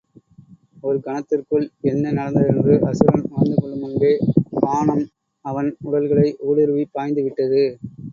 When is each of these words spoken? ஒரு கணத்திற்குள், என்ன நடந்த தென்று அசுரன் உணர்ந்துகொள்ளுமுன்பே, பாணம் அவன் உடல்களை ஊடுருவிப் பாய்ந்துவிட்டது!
ஒரு 0.83 0.99
கணத்திற்குள், 0.99 1.65
என்ன 1.83 2.11
நடந்த 2.11 2.39
தென்று 2.47 2.75
அசுரன் 2.87 3.27
உணர்ந்துகொள்ளுமுன்பே, 3.29 4.11
பாணம் 4.57 5.05
அவன் 5.45 5.69
உடல்களை 5.87 6.27
ஊடுருவிப் 6.47 6.93
பாய்ந்துவிட்டது! 6.95 7.63